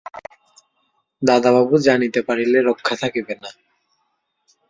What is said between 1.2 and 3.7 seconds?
দাদাবাবু জানিতে পারিলে রক্ষা থাকিবে না।